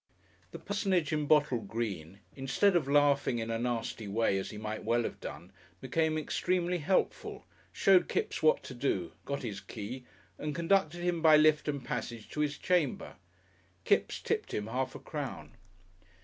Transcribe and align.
The 0.49 0.57
personage 0.57 1.13
in 1.13 1.27
bottle 1.27 1.59
green, 1.59 2.21
instead 2.35 2.75
of 2.75 2.87
laughing 2.87 3.37
in 3.37 3.51
a 3.51 3.59
nasty 3.59 4.07
way, 4.07 4.39
as 4.39 4.49
he 4.49 4.57
might 4.57 4.83
well 4.83 5.03
have 5.03 5.19
done, 5.19 5.51
became 5.79 6.17
extremely 6.17 6.79
helpful, 6.79 7.45
showed 7.71 8.07
Kipps 8.09 8.41
what 8.41 8.63
to 8.63 8.73
do, 8.73 9.11
got 9.25 9.43
his 9.43 9.59
key, 9.61 10.03
and 10.39 10.55
conducted 10.55 11.01
him 11.03 11.21
by 11.21 11.37
lift 11.37 11.67
and 11.67 11.85
passage 11.85 12.29
to 12.31 12.39
his 12.39 12.57
chamber. 12.57 13.17
Kipps 13.83 14.19
tipped 14.19 14.55
him 14.55 14.65
half 14.65 14.95
a 14.95 14.99
crown. 14.99 15.51